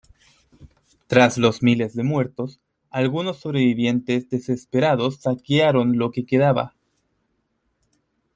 [1.05, 2.59] Tras los miles de muertos,
[2.89, 6.73] algunos sobrevivientes desesperados saquearon lo que quedaba.